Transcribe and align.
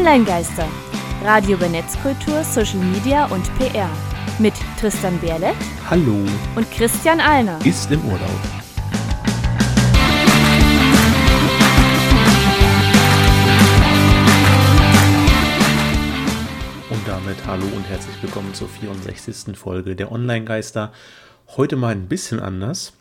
Online-Geister. 0.00 0.66
Radio 1.22 1.58
über 1.58 1.68
Netzkultur, 1.68 2.42
Social 2.42 2.78
Media 2.78 3.26
und 3.26 3.44
PR. 3.58 3.90
Mit 4.38 4.54
Tristan 4.80 5.20
Berlet. 5.20 5.54
Hallo. 5.90 6.24
Und 6.56 6.70
Christian 6.70 7.20
Alner. 7.20 7.58
Ist 7.66 7.90
im 7.90 8.02
Urlaub. 8.06 8.30
Und 16.88 17.06
damit 17.06 17.36
hallo 17.46 17.66
und 17.76 17.86
herzlich 17.86 18.22
willkommen 18.22 18.54
zur 18.54 18.70
64. 18.70 19.54
Folge 19.54 19.96
der 19.96 20.10
Online-Geister. 20.10 20.92
Heute 21.58 21.76
mal 21.76 21.92
ein 21.92 22.08
bisschen 22.08 22.40
anders. 22.40 22.94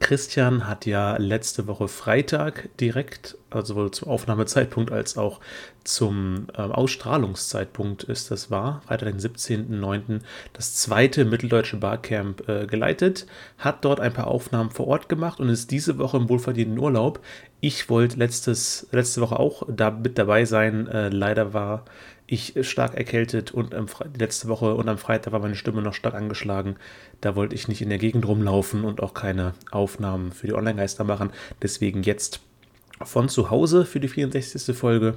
Christian 0.00 0.66
hat 0.66 0.86
ja 0.86 1.16
letzte 1.16 1.66
Woche 1.66 1.88
Freitag 1.88 2.68
direkt, 2.80 3.36
also 3.50 3.74
sowohl 3.74 3.90
zum 3.90 4.08
Aufnahmezeitpunkt 4.08 4.90
als 4.90 5.16
auch 5.16 5.40
zum 5.84 6.46
äh, 6.54 6.62
Ausstrahlungszeitpunkt 6.62 8.04
ist 8.04 8.30
das 8.30 8.50
wahr, 8.50 8.82
Freitag 8.86 9.10
den 9.10 9.20
17.09. 9.20 10.20
das 10.52 10.74
zweite 10.76 11.24
Mitteldeutsche 11.24 11.76
Barcamp 11.76 12.48
äh, 12.48 12.66
geleitet, 12.66 13.26
hat 13.58 13.84
dort 13.84 14.00
ein 14.00 14.12
paar 14.12 14.26
Aufnahmen 14.26 14.70
vor 14.70 14.86
Ort 14.88 15.08
gemacht 15.08 15.40
und 15.40 15.48
ist 15.48 15.70
diese 15.70 15.98
Woche 15.98 16.16
im 16.16 16.28
wohlverdienten 16.28 16.78
Urlaub. 16.78 17.20
Ich 17.66 17.88
wollte 17.88 18.18
letzte 18.18 18.52
Woche 19.22 19.38
auch 19.38 19.62
da 19.66 19.90
mit 19.90 20.18
dabei 20.18 20.44
sein, 20.44 20.86
äh, 20.86 21.08
leider 21.08 21.54
war 21.54 21.86
ich 22.26 22.58
stark 22.60 22.94
erkältet 22.94 23.52
und 23.52 23.74
am 23.74 23.86
letzte 24.18 24.48
Woche 24.48 24.74
und 24.74 24.86
am 24.86 24.98
Freitag 24.98 25.32
war 25.32 25.40
meine 25.40 25.54
Stimme 25.54 25.80
noch 25.80 25.94
stark 25.94 26.12
angeschlagen. 26.12 26.76
Da 27.22 27.36
wollte 27.36 27.54
ich 27.54 27.66
nicht 27.66 27.80
in 27.80 27.88
der 27.88 27.96
Gegend 27.96 28.28
rumlaufen 28.28 28.84
und 28.84 29.02
auch 29.02 29.14
keine 29.14 29.54
Aufnahmen 29.70 30.32
für 30.32 30.46
die 30.46 30.52
Online-Geister 30.52 31.04
machen. 31.04 31.30
Deswegen 31.62 32.02
jetzt 32.02 32.40
von 33.02 33.30
zu 33.30 33.48
Hause 33.48 33.86
für 33.86 33.98
die 33.98 34.08
64. 34.08 34.76
Folge. 34.76 35.14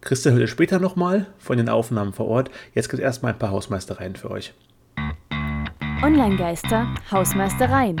Christian 0.00 0.36
hört 0.36 0.48
später 0.48 0.78
nochmal 0.78 1.26
von 1.36 1.58
den 1.58 1.68
Aufnahmen 1.68 2.14
vor 2.14 2.26
Ort. 2.26 2.50
Jetzt 2.74 2.88
gibt 2.88 3.00
es 3.00 3.04
erstmal 3.04 3.34
ein 3.34 3.38
paar 3.38 3.50
Hausmeistereien 3.50 4.16
für 4.16 4.30
euch. 4.30 4.54
Online-Geister, 6.02 6.86
Hausmeistereien. 7.10 8.00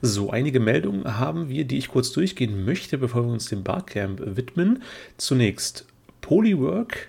So, 0.00 0.30
einige 0.30 0.60
Meldungen 0.60 1.18
haben 1.18 1.48
wir, 1.48 1.64
die 1.64 1.78
ich 1.78 1.88
kurz 1.88 2.12
durchgehen 2.12 2.64
möchte, 2.64 2.98
bevor 2.98 3.24
wir 3.24 3.32
uns 3.32 3.46
dem 3.46 3.64
Barcamp 3.64 4.20
widmen. 4.24 4.82
Zunächst 5.16 5.86
Polywork 6.20 7.08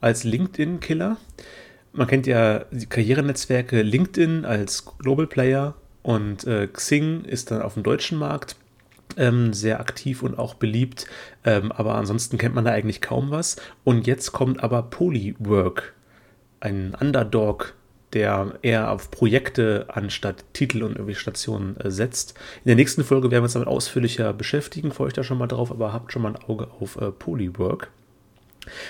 als 0.00 0.24
LinkedIn-Killer. 0.24 1.18
Man 1.92 2.06
kennt 2.06 2.26
ja 2.26 2.64
die 2.70 2.86
Karrierenetzwerke 2.86 3.82
LinkedIn 3.82 4.46
als 4.46 4.86
Global 4.98 5.26
Player 5.26 5.74
und 6.02 6.46
äh, 6.46 6.68
Xing 6.68 7.24
ist 7.24 7.50
dann 7.50 7.60
auf 7.60 7.74
dem 7.74 7.82
deutschen 7.82 8.18
Markt 8.18 8.56
ähm, 9.18 9.52
sehr 9.52 9.78
aktiv 9.78 10.22
und 10.22 10.38
auch 10.38 10.54
beliebt, 10.54 11.06
ähm, 11.44 11.70
aber 11.70 11.96
ansonsten 11.96 12.38
kennt 12.38 12.54
man 12.54 12.64
da 12.64 12.72
eigentlich 12.72 13.02
kaum 13.02 13.30
was. 13.30 13.56
Und 13.84 14.06
jetzt 14.06 14.32
kommt 14.32 14.64
aber 14.64 14.84
Polywork, 14.84 15.92
ein 16.60 16.96
Underdog 16.98 17.74
der 18.12 18.58
eher 18.62 18.90
auf 18.90 19.10
Projekte 19.10 19.86
anstatt 19.88 20.44
Titel 20.52 20.82
und 20.82 20.96
irgendwie 20.96 21.14
Stationen 21.14 21.76
äh, 21.78 21.90
setzt. 21.90 22.34
In 22.64 22.68
der 22.68 22.76
nächsten 22.76 23.04
Folge 23.04 23.30
werden 23.30 23.42
wir 23.42 23.44
uns 23.44 23.54
damit 23.54 23.68
ausführlicher 23.68 24.32
beschäftigen, 24.32 24.92
freue 24.92 25.08
ich 25.08 25.14
da 25.14 25.24
schon 25.24 25.38
mal 25.38 25.46
drauf, 25.46 25.70
aber 25.70 25.92
habt 25.92 26.12
schon 26.12 26.22
mal 26.22 26.34
ein 26.34 26.44
Auge 26.44 26.68
auf 26.80 26.96
äh, 26.96 27.10
Polywork. 27.10 27.90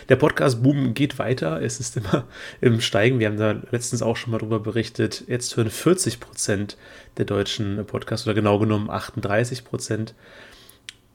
Der 0.09 0.17
Podcast-Boom 0.17 0.93
geht 0.93 1.19
weiter, 1.19 1.63
es 1.63 1.81
ist 1.81 1.97
immer 1.97 2.25
im 2.61 2.81
Steigen. 2.81 3.19
Wir 3.19 3.29
haben 3.29 3.39
da 3.39 3.57
letztens 3.71 4.03
auch 4.03 4.17
schon 4.17 4.33
mal 4.33 4.39
drüber 4.39 4.61
berichtet. 4.61 5.25
Jetzt 5.29 5.57
hören 5.57 5.71
40 5.71 6.21
Prozent 6.21 6.77
der 7.17 7.25
deutschen 7.25 7.85
Podcasts 7.87 8.27
oder 8.27 8.35
genau 8.35 8.59
genommen 8.59 8.91
38 8.91 9.65
Prozent, 9.65 10.15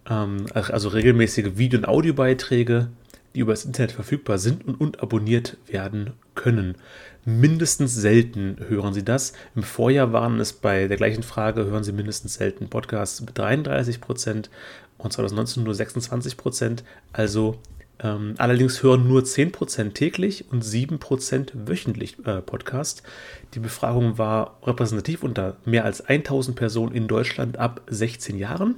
ähm, 0.10 0.46
also 0.54 0.90
regelmäßige 0.90 1.58
Video- 1.58 1.80
und 1.80 1.88
Audiobeiträge, 1.88 2.90
die 3.36 3.42
über 3.42 3.54
das 3.54 3.66
Internet 3.66 3.92
verfügbar 3.92 4.40
sind 4.40 4.66
und, 4.66 4.80
und 4.80 5.02
abonniert 5.02 5.58
werden 5.68 6.14
können 6.38 6.78
mindestens 7.28 7.94
selten 7.94 8.56
hören 8.70 8.94
Sie 8.94 9.04
das. 9.04 9.34
Im 9.54 9.62
Vorjahr 9.62 10.14
waren 10.14 10.40
es 10.40 10.54
bei 10.54 10.88
der 10.88 10.96
gleichen 10.96 11.24
Frage, 11.24 11.66
hören 11.66 11.84
Sie 11.84 11.92
mindestens 11.92 12.36
selten 12.36 12.70
Podcasts 12.70 13.20
mit 13.20 13.38
33 13.38 14.00
Prozent 14.00 14.50
und 14.98 15.12
2019 15.12 15.64
nur 15.64 15.76
26 15.76 16.38
Prozent. 16.38 16.86
Also 17.12 17.60
ähm, 18.00 18.36
allerdings 18.38 18.82
hören 18.82 19.10
nur 19.10 19.26
10 19.26 19.52
Prozent 19.52 19.96
täglich 19.96 20.46
und 20.52 20.64
7 20.64 21.00
Prozent 21.00 21.52
wöchentlich 21.54 22.16
äh, 22.26 22.42
Podcast. 22.42 23.04
Die 23.54 23.60
Befragung 23.60 24.18
war 24.18 24.60
repräsentativ 24.64 25.22
unter 25.22 25.58
mehr 25.66 25.84
als 25.84 26.08
1000 26.08 26.56
Personen 26.56 26.96
in 26.96 27.10
Deutschland 27.10 27.58
ab 27.58 27.82
16 27.88 28.38
Jahren 28.38 28.76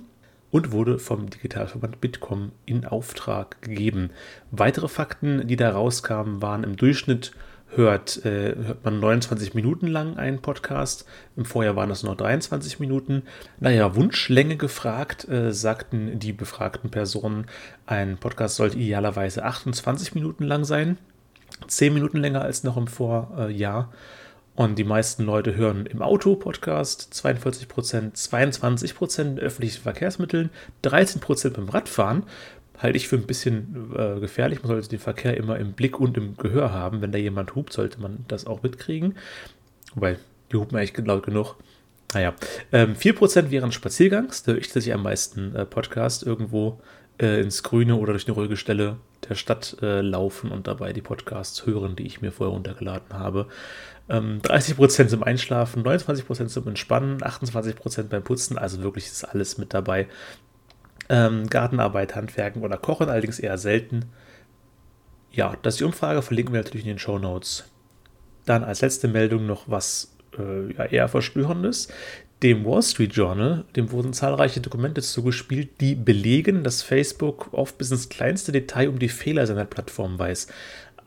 und 0.49 0.71
wurde 0.71 0.97
vom 0.97 1.29
Digitalverband 1.29 2.01
Bitkom 2.01 2.51
in 2.65 2.85
Auftrag 2.85 3.61
gegeben. 3.61 4.09
Weitere 4.49 4.87
Fakten, 4.87 5.47
die 5.47 5.55
da 5.55 5.69
rauskamen, 5.69 6.41
waren 6.41 6.63
im 6.63 6.77
Durchschnitt 6.77 7.33
hört, 7.75 8.25
äh, 8.25 8.55
hört 8.55 8.83
man 8.83 8.99
29 8.99 9.53
Minuten 9.53 9.87
lang 9.87 10.17
einen 10.17 10.41
Podcast. 10.41 11.05
Im 11.35 11.45
Vorjahr 11.45 11.75
waren 11.75 11.89
das 11.89 12.03
nur 12.03 12.15
23 12.15 12.79
Minuten. 12.79 13.23
Naja, 13.59 13.95
Wunschlänge 13.95 14.57
gefragt, 14.57 15.27
äh, 15.29 15.51
sagten 15.53 16.19
die 16.19 16.33
befragten 16.33 16.89
Personen, 16.89 17.45
ein 17.85 18.17
Podcast 18.17 18.55
sollte 18.55 18.77
idealerweise 18.77 19.43
28 19.43 20.15
Minuten 20.15 20.43
lang 20.43 20.63
sein. 20.63 20.97
10 21.67 21.93
Minuten 21.93 22.17
länger 22.17 22.41
als 22.41 22.63
noch 22.63 22.77
im 22.77 22.87
Vorjahr. 22.87 23.91
Und 24.55 24.77
die 24.77 24.83
meisten 24.83 25.23
Leute 25.23 25.55
hören 25.55 25.85
im 25.85 26.01
Auto 26.01 26.35
Podcast, 26.35 27.13
42 27.13 27.69
Prozent, 27.69 28.17
22 28.17 28.93
Prozent 28.93 29.39
in 29.39 29.45
öffentlichen 29.45 29.81
Verkehrsmitteln, 29.81 30.49
13 30.81 31.21
Prozent 31.21 31.55
beim 31.55 31.69
Radfahren 31.69 32.23
halte 32.79 32.97
ich 32.97 33.07
für 33.07 33.17
ein 33.17 33.27
bisschen 33.27 33.93
äh, 33.95 34.19
gefährlich. 34.19 34.63
Man 34.63 34.67
sollte 34.67 34.89
den 34.89 34.99
Verkehr 34.99 35.37
immer 35.37 35.57
im 35.59 35.73
Blick 35.73 35.99
und 35.99 36.17
im 36.17 36.35
Gehör 36.37 36.73
haben. 36.73 37.01
Wenn 37.01 37.11
da 37.11 37.17
jemand 37.17 37.55
hupt, 37.55 37.73
sollte 37.73 38.01
man 38.01 38.25
das 38.27 38.47
auch 38.47 38.63
mitkriegen. 38.63 39.15
Wobei, 39.93 40.17
die 40.51 40.57
hupen 40.57 40.77
eigentlich 40.77 41.05
laut 41.05 41.23
genug. 41.23 41.55
Naja, 42.13 42.33
ähm, 42.71 42.95
4% 42.95 43.51
während 43.51 43.73
Spaziergangs. 43.73 44.43
Da 44.43 44.53
höre 44.53 44.59
ich 44.59 44.93
am 44.93 45.03
meisten 45.03 45.55
äh, 45.55 45.65
Podcast 45.65 46.23
irgendwo 46.23 46.81
äh, 47.19 47.41
ins 47.41 47.61
Grüne 47.61 47.95
oder 47.97 48.13
durch 48.13 48.27
eine 48.27 48.35
ruhige 48.35 48.57
Stelle 48.57 48.97
der 49.27 49.35
Stadt 49.35 49.77
äh, 49.81 50.01
laufen 50.01 50.51
und 50.51 50.67
dabei 50.67 50.93
die 50.93 51.01
Podcasts 51.01 51.65
hören, 51.65 51.95
die 51.95 52.07
ich 52.07 52.21
mir 52.21 52.31
vorher 52.31 52.53
runtergeladen 52.53 53.13
habe. 53.13 53.47
Ähm, 54.09 54.41
30% 54.41 55.07
zum 55.07 55.23
Einschlafen, 55.23 55.83
29% 55.83 56.47
zum 56.47 56.67
Entspannen, 56.67 57.19
28% 57.19 58.03
beim 58.03 58.23
Putzen. 58.23 58.57
Also 58.57 58.81
wirklich 58.81 59.05
ist 59.05 59.23
alles 59.23 59.57
mit 59.57 59.73
dabei. 59.73 60.07
Ähm, 61.09 61.47
Gartenarbeit, 61.49 62.15
Handwerken 62.15 62.61
oder 62.63 62.77
Kochen 62.77 63.09
allerdings 63.09 63.39
eher 63.39 63.57
selten. 63.57 64.05
Ja, 65.31 65.55
das 65.61 65.75
ist 65.75 65.79
die 65.79 65.85
Umfrage, 65.85 66.21
verlinken 66.21 66.53
wir 66.53 66.61
natürlich 66.61 66.85
in 66.85 66.93
den 66.93 66.99
Show 66.99 67.19
Notes. 67.19 67.65
Dann 68.45 68.63
als 68.63 68.81
letzte 68.81 69.07
Meldung 69.07 69.45
noch 69.45 69.63
was 69.67 70.15
äh, 70.37 70.73
ja, 70.73 70.85
eher 70.85 71.07
Verstörendes. 71.07 71.89
Dem 72.41 72.63
Wall 72.63 72.81
Street 72.81 73.13
Journal, 73.13 73.65
dem 73.75 73.91
wurden 73.91 74.13
zahlreiche 74.13 74.61
Dokumente 74.61 75.01
zugespielt, 75.01 75.81
die 75.81 75.93
belegen, 75.93 76.63
dass 76.63 76.81
Facebook 76.81 77.49
oft 77.51 77.77
bis 77.77 77.91
ins 77.91 78.07
kleinste 78.07 78.53
Detail 78.53 78.87
um 78.87 78.97
die 78.97 79.09
Fehler 79.09 79.45
seiner 79.45 79.65
Plattform 79.65 80.17
weiß. 80.17 80.47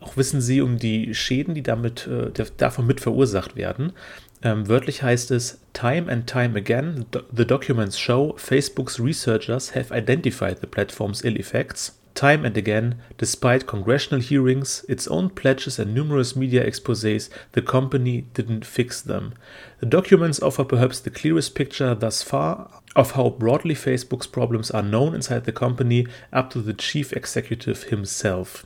Auch 0.03 0.17
wissen 0.17 0.41
sie 0.41 0.59
um 0.59 0.79
die 0.79 1.15
Schäden, 1.15 1.55
die 1.55 1.63
damit, 1.63 2.07
äh, 2.07 2.31
davon 2.57 2.85
mit 2.85 2.99
verursacht 2.99 3.55
werden. 3.55 3.93
Ähm, 4.41 4.67
wörtlich 4.67 5.01
heißt 5.01 5.31
es, 5.31 5.61
Time 5.71 6.11
and 6.11 6.27
time 6.27 6.57
again, 6.57 7.05
the 7.33 7.47
documents 7.47 7.97
show 7.97 8.35
Facebook's 8.37 8.99
researchers 8.99 9.73
have 9.73 9.95
identified 9.95 10.59
the 10.59 10.67
platform's 10.67 11.23
ill 11.23 11.37
effects. 11.37 11.97
Time 12.15 12.45
and 12.45 12.57
again, 12.57 12.95
despite 13.17 13.65
congressional 13.65 14.21
hearings, 14.21 14.85
its 14.89 15.07
own 15.07 15.29
pledges, 15.29 15.79
and 15.79 15.95
numerous 15.95 16.35
media 16.35 16.63
exposés, 16.63 17.29
the 17.53 17.61
company 17.61 18.25
didn't 18.33 18.65
fix 18.65 19.01
them. 19.01 19.33
The 19.79 19.87
documents 19.87 20.41
offer 20.41 20.65
perhaps 20.65 20.99
the 20.99 21.09
clearest 21.11 21.55
picture 21.55 21.95
thus 21.95 22.21
far 22.21 22.69
of 22.95 23.11
how 23.11 23.29
broadly 23.29 23.73
Facebook's 23.73 24.27
problems 24.27 24.69
are 24.69 24.83
known 24.83 25.15
inside 25.15 25.45
the 25.45 25.53
company, 25.53 26.05
up 26.33 26.49
to 26.51 26.59
the 26.61 26.73
chief 26.73 27.13
executive 27.13 27.83
himself. 27.83 28.65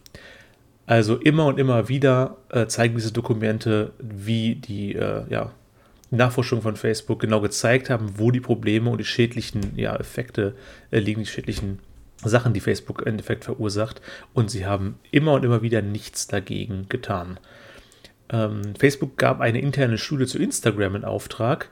Also 0.88 1.18
immer 1.18 1.46
und 1.46 1.60
immer 1.60 1.90
wieder 1.90 2.38
äh, 2.50 2.66
zeigen 2.68 2.96
diese 2.96 3.12
Dokumente, 3.12 3.92
wie 4.00 4.56
die 4.56 4.96
äh, 4.96 5.24
ja, 5.30 5.52
Nachforschungen 6.12 6.64
von 6.64 6.78
Facebook 6.78 7.20
genau 7.20 7.42
gezeigt 7.42 7.90
haben, 7.90 8.18
wo 8.18 8.32
die 8.32 8.40
Probleme 8.40 8.90
und 8.90 8.98
die 8.98 9.06
schädlichen 9.06 9.78
ja, 9.78 9.98
Effekte 9.98 10.56
äh, 10.90 11.00
liegen, 11.00 11.20
die 11.20 11.28
schädlichen 11.28 11.80
Sachen, 12.24 12.54
die 12.54 12.62
Facebook 12.62 13.02
im 13.02 13.10
Endeffekt 13.10 13.44
verursacht. 13.44 14.02
Und 14.34 14.50
sie 14.50 14.66
haben 14.66 14.98
immer 15.12 15.34
und 15.34 15.44
immer 15.44 15.62
wieder 15.62 15.82
nichts 15.82 16.28
dagegen 16.28 16.86
getan. 16.88 17.38
Ähm, 18.30 18.74
Facebook 18.80 19.18
gab 19.18 19.42
eine 19.42 19.60
interne 19.60 19.98
Studie 19.98 20.26
zu 20.26 20.40
Instagram 20.40 20.96
in 20.96 21.04
Auftrag. 21.04 21.70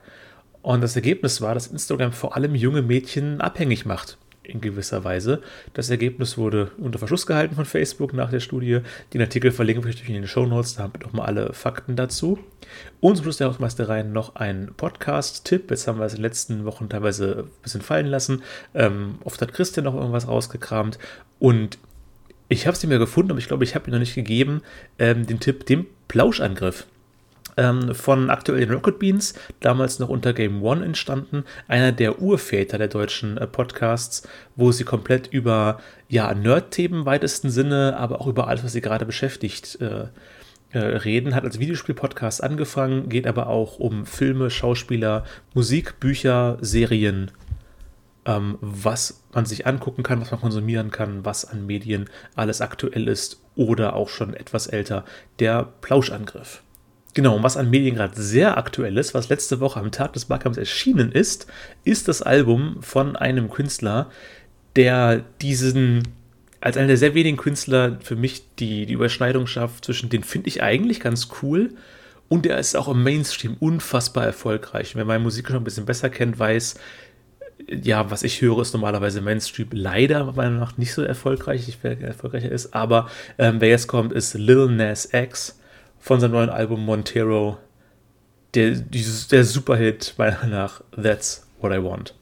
Und 0.60 0.82
das 0.82 0.94
Ergebnis 0.94 1.40
war, 1.40 1.54
dass 1.54 1.68
Instagram 1.68 2.12
vor 2.12 2.36
allem 2.36 2.54
junge 2.54 2.82
Mädchen 2.82 3.40
abhängig 3.40 3.86
macht 3.86 4.18
in 4.46 4.60
gewisser 4.60 5.04
Weise. 5.04 5.42
Das 5.74 5.90
Ergebnis 5.90 6.38
wurde 6.38 6.70
unter 6.78 6.98
Verschluss 6.98 7.26
gehalten 7.26 7.54
von 7.54 7.64
Facebook 7.64 8.12
nach 8.12 8.30
der 8.30 8.40
Studie. 8.40 8.80
Den 9.12 9.20
Artikel 9.20 9.50
verlinken 9.50 9.84
wir 9.84 9.90
euch 9.90 10.08
in 10.08 10.14
den 10.14 10.26
Show 10.26 10.46
Notes, 10.46 10.76
da 10.76 10.84
haben 10.84 10.94
wir 10.94 11.06
nochmal 11.06 11.26
alle 11.26 11.52
Fakten 11.52 11.96
dazu. 11.96 12.38
Und 13.00 13.16
zum 13.16 13.24
Schluss 13.24 13.36
der 13.36 13.48
Hausmeistereien 13.48 14.12
noch 14.12 14.36
ein 14.36 14.70
Podcast-Tipp. 14.76 15.70
Jetzt 15.70 15.86
haben 15.86 15.98
wir 15.98 16.06
es 16.06 16.12
in 16.12 16.18
den 16.18 16.22
letzten 16.22 16.64
Wochen 16.64 16.88
teilweise 16.88 17.44
ein 17.44 17.62
bisschen 17.62 17.82
fallen 17.82 18.06
lassen. 18.06 18.42
Ähm, 18.74 19.16
oft 19.24 19.40
hat 19.40 19.52
Christian 19.52 19.84
noch 19.84 19.94
irgendwas 19.94 20.28
rausgekramt. 20.28 20.98
Und 21.38 21.78
ich 22.48 22.66
habe 22.66 22.76
es 22.76 22.82
nicht 22.82 22.88
mehr 22.88 22.98
gefunden, 22.98 23.30
aber 23.32 23.40
ich 23.40 23.48
glaube, 23.48 23.64
ich 23.64 23.74
habe 23.74 23.88
ihn 23.88 23.92
noch 23.92 23.98
nicht 23.98 24.14
gegeben. 24.14 24.62
Ähm, 24.98 25.26
den 25.26 25.40
Tipp, 25.40 25.66
den 25.66 25.86
Plauschangriff 26.08 26.86
ähm, 27.56 27.94
von 27.94 28.30
aktuell 28.30 28.60
den 28.60 28.72
Rocket 28.72 28.98
Beans, 28.98 29.34
damals 29.60 29.98
noch 29.98 30.08
unter 30.08 30.32
Game 30.32 30.62
One 30.62 30.84
entstanden, 30.84 31.44
einer 31.68 31.92
der 31.92 32.20
Urväter 32.20 32.78
der 32.78 32.88
deutschen 32.88 33.38
äh, 33.38 33.46
Podcasts, 33.46 34.28
wo 34.54 34.72
sie 34.72 34.84
komplett 34.84 35.26
über 35.28 35.80
ja, 36.08 36.32
Nerd-Themen 36.34 37.00
im 37.00 37.06
weitesten 37.06 37.50
Sinne, 37.50 37.96
aber 37.98 38.20
auch 38.20 38.26
über 38.26 38.48
alles, 38.48 38.64
was 38.64 38.72
sie 38.72 38.80
gerade 38.80 39.06
beschäftigt, 39.06 39.78
äh, 39.80 40.06
äh, 40.70 40.78
reden. 40.78 41.34
Hat 41.34 41.44
als 41.44 41.58
Videospiel-Podcast 41.58 42.42
angefangen, 42.42 43.08
geht 43.08 43.26
aber 43.26 43.48
auch 43.48 43.78
um 43.78 44.06
Filme, 44.06 44.50
Schauspieler, 44.50 45.24
Musik, 45.54 46.00
Bücher, 46.00 46.58
Serien, 46.60 47.30
ähm, 48.26 48.58
was 48.60 49.22
man 49.32 49.46
sich 49.46 49.66
angucken 49.66 50.02
kann, 50.02 50.20
was 50.20 50.30
man 50.30 50.40
konsumieren 50.40 50.90
kann, 50.90 51.24
was 51.24 51.44
an 51.44 51.66
Medien 51.66 52.10
alles 52.34 52.60
aktuell 52.60 53.08
ist 53.08 53.40
oder 53.54 53.94
auch 53.94 54.08
schon 54.08 54.34
etwas 54.34 54.66
älter. 54.66 55.04
Der 55.38 55.62
Plauschangriff. 55.80 56.62
Genau, 57.16 57.34
und 57.34 57.42
was 57.42 57.56
an 57.56 57.70
Medien 57.70 57.94
gerade 57.94 58.20
sehr 58.20 58.58
aktuell 58.58 58.98
ist, 58.98 59.14
was 59.14 59.30
letzte 59.30 59.58
Woche 59.58 59.80
am 59.80 59.90
Tag 59.90 60.12
des 60.12 60.26
Barcamps 60.26 60.58
erschienen 60.58 61.10
ist, 61.10 61.46
ist 61.82 62.08
das 62.08 62.20
Album 62.20 62.76
von 62.82 63.16
einem 63.16 63.48
Künstler, 63.48 64.10
der 64.76 65.24
diesen, 65.40 66.02
als 66.60 66.76
einer 66.76 66.88
der 66.88 66.98
sehr 66.98 67.14
wenigen 67.14 67.38
Künstler 67.38 67.96
für 68.02 68.16
mich 68.16 68.42
die, 68.58 68.84
die 68.84 68.92
Überschneidung 68.92 69.46
schafft 69.46 69.86
zwischen 69.86 70.10
den 70.10 70.24
finde 70.24 70.48
ich 70.48 70.62
eigentlich 70.62 71.00
ganz 71.00 71.28
cool 71.40 71.70
und 72.28 72.44
der 72.44 72.58
ist 72.58 72.76
auch 72.76 72.88
im 72.88 73.02
Mainstream 73.02 73.56
unfassbar 73.60 74.26
erfolgreich. 74.26 74.94
Wer 74.94 75.06
meine 75.06 75.24
Musik 75.24 75.46
schon 75.48 75.56
ein 75.56 75.64
bisschen 75.64 75.86
besser 75.86 76.10
kennt, 76.10 76.38
weiß, 76.38 76.74
ja, 77.66 78.10
was 78.10 78.24
ich 78.24 78.42
höre, 78.42 78.60
ist 78.60 78.74
normalerweise 78.74 79.22
Mainstream 79.22 79.68
leider 79.72 80.22
meiner 80.24 80.36
Meinung 80.36 80.58
nach 80.58 80.76
nicht 80.76 80.92
so 80.92 81.00
erfolgreich, 81.00 81.66
ich 81.66 81.78
wer 81.80 81.98
erfolgreicher 81.98 82.52
ist, 82.52 82.74
aber 82.74 83.08
ähm, 83.38 83.62
wer 83.62 83.70
jetzt 83.70 83.86
kommt, 83.86 84.12
ist 84.12 84.34
Lil 84.34 84.66
Nas 84.66 85.08
X 85.14 85.58
von 86.06 86.20
seinem 86.20 86.30
neuen 86.30 86.50
Album 86.50 86.84
Montero. 86.84 87.58
Der, 88.54 88.70
dieses, 88.70 89.26
der 89.26 89.42
Superhit 89.42 90.14
meiner 90.16 90.36
Meinung 90.36 90.50
nach 90.50 90.80
That's 90.92 91.48
What 91.60 91.72
I 91.72 91.82
Want. 91.82 92.16